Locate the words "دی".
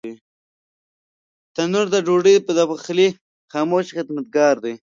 4.63-4.73